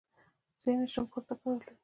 زه 0.61 0.67
يې 0.71 0.75
نه 0.79 0.87
شم 0.93 1.05
پورته 1.11 1.33
کولاى. 1.41 1.73